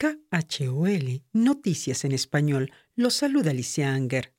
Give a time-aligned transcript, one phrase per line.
[0.00, 2.72] KHOL, Noticias en Español.
[2.96, 4.32] Los saluda Alicia Anger.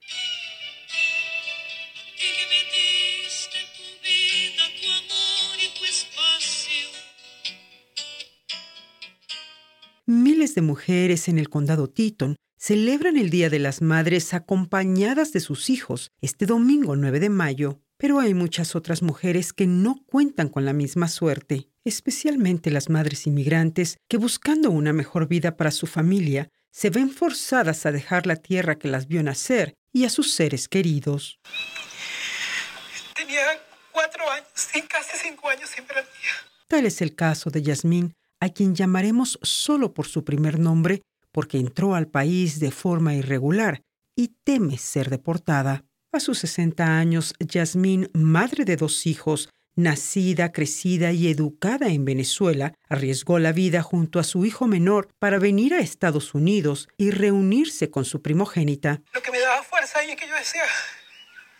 [10.07, 15.41] Miles de mujeres en el condado Teton celebran el Día de las Madres acompañadas de
[15.41, 20.49] sus hijos este domingo 9 de mayo, pero hay muchas otras mujeres que no cuentan
[20.49, 25.87] con la misma suerte especialmente las madres inmigrantes que buscando una mejor vida para su
[25.87, 30.33] familia se ven forzadas a dejar la tierra que las vio nacer y a sus
[30.33, 31.39] seres queridos.
[33.15, 33.45] Tenía
[33.91, 34.47] cuatro años,
[34.89, 36.05] casi cinco años sin ver
[36.67, 41.57] Tal es el caso de Yasmín, a quien llamaremos solo por su primer nombre porque
[41.57, 43.81] entró al país de forma irregular
[44.15, 45.85] y teme ser deportada.
[46.13, 52.73] A sus 60 años, Yasmín, madre de dos hijos, nacida, crecida y educada en Venezuela,
[52.89, 57.89] arriesgó la vida junto a su hijo menor para venir a Estados Unidos y reunirse
[57.89, 59.01] con su primogénita.
[59.13, 60.63] Lo que me daba fuerza y es que yo decía,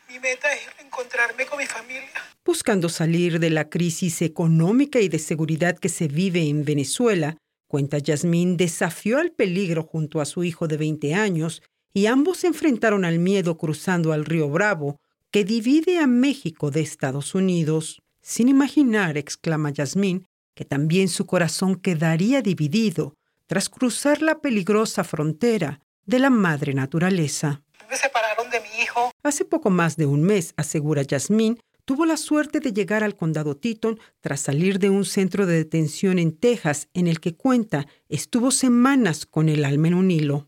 [0.10, 2.10] mi meta es encontrarme con mi familia.
[2.44, 7.98] Buscando salir de la crisis económica y de seguridad que se vive en Venezuela, cuenta
[7.98, 11.62] Yasmín, desafió al peligro junto a su hijo de 20 años
[11.94, 14.98] y ambos se enfrentaron al miedo cruzando al río Bravo,
[15.32, 18.02] que divide a México de Estados Unidos.
[18.22, 23.16] Sin imaginar, exclama Yasmín, que también su corazón quedaría dividido
[23.48, 27.64] tras cruzar la peligrosa frontera de la madre naturaleza.
[27.90, 29.12] Me separaron de mi hijo.
[29.24, 33.58] Hace poco más de un mes, asegura Yasmín, tuvo la suerte de llegar al condado
[33.58, 38.52] Teton tras salir de un centro de detención en Texas en el que cuenta estuvo
[38.52, 40.48] semanas con el alma en un hilo.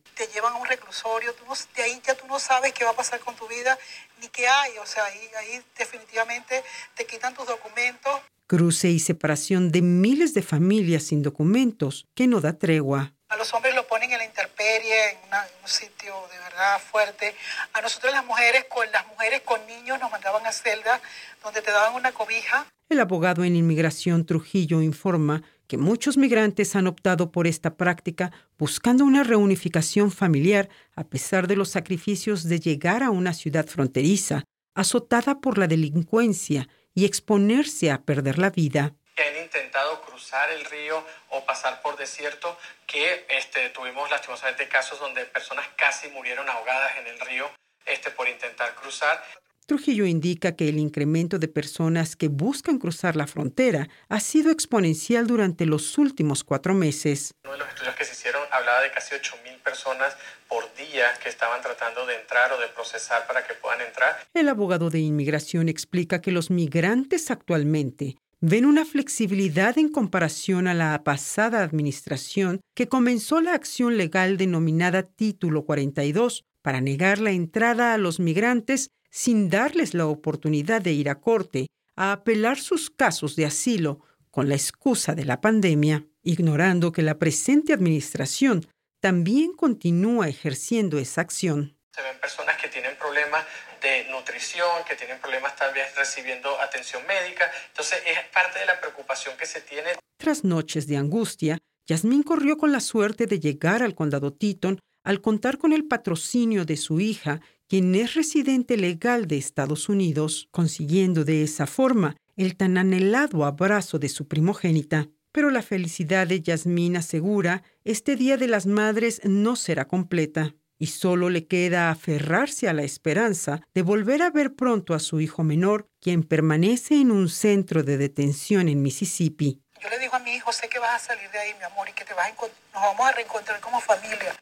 [0.73, 1.35] Te llevan a un reclusorio,
[1.75, 3.77] de ahí ya tú no sabes qué va a pasar con tu vida
[4.19, 6.63] ni qué hay, o sea, ahí, ahí definitivamente
[6.95, 8.21] te quitan tus documentos.
[8.47, 13.13] Cruce y separación de miles de familias sin documentos que no da tregua.
[13.29, 15.17] A los hombres lo ponen en la intemperie, en,
[15.61, 17.35] un sitio de verdad fuerte.
[17.73, 21.01] A nosotros las mujeres, con las mujeres con niños nos mandaban a celdas
[21.43, 22.65] donde te daban una cobija.
[22.89, 29.05] El abogado en inmigración Trujillo informa que muchos migrantes han optado por esta práctica buscando
[29.05, 34.43] una reunificación familiar a pesar de los sacrificios de llegar a una ciudad fronteriza,
[34.75, 41.03] azotada por la delincuencia y exponerse a perder la vida han intentado cruzar el río
[41.29, 42.55] o pasar por desierto,
[42.85, 47.49] que este, tuvimos lastimosamente casos donde personas casi murieron ahogadas en el río
[47.87, 49.23] este, por intentar cruzar.
[49.65, 55.25] Trujillo indica que el incremento de personas que buscan cruzar la frontera ha sido exponencial
[55.25, 57.31] durante los últimos cuatro meses.
[57.43, 60.17] Uno de los estudios que se hicieron hablaba de casi 8.000 personas
[60.49, 64.17] por día que estaban tratando de entrar o de procesar para que puedan entrar.
[64.33, 70.73] El abogado de inmigración explica que los migrantes actualmente ven una flexibilidad en comparación a
[70.73, 77.93] la pasada administración que comenzó la acción legal denominada Título 42 para negar la entrada
[77.93, 83.35] a los migrantes sin darles la oportunidad de ir a corte a apelar sus casos
[83.35, 83.99] de asilo
[84.31, 88.65] con la excusa de la pandemia, ignorando que la presente administración
[88.99, 91.77] también continúa ejerciendo esa acción.
[91.95, 93.45] Se ven personas que tienen problemas
[93.83, 97.51] de nutrición, que tienen problemas tal vez recibiendo atención médica.
[97.67, 99.91] Entonces es parte de la preocupación que se tiene.
[100.17, 105.21] Tras noches de angustia, Yasmín corrió con la suerte de llegar al condado Teton al
[105.21, 111.23] contar con el patrocinio de su hija, quien es residente legal de Estados Unidos, consiguiendo
[111.23, 115.09] de esa forma el tan anhelado abrazo de su primogénita.
[115.31, 120.87] Pero la felicidad de Yasmín asegura, este Día de las Madres no será completa y
[120.87, 125.43] solo le queda aferrarse a la esperanza de volver a ver pronto a su hijo
[125.43, 129.61] menor, quien permanece en un centro de detención en Mississippi.
[129.81, 131.87] Yo le digo a mi hijo, sé que vas a salir de ahí, mi amor,
[131.89, 134.35] y que te vas a nos vamos a reencontrar como familia.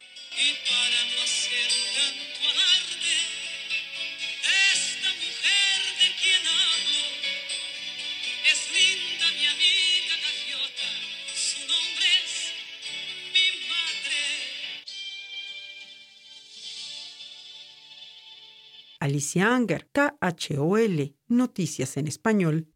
[19.02, 22.71] Alicia Anger, KHOL, Noticias en Español.